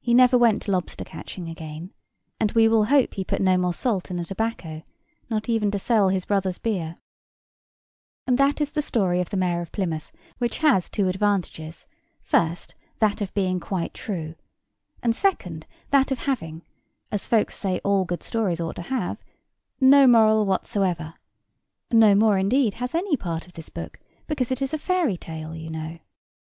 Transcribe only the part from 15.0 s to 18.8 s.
and second, that of having (as folks say all good stories ought to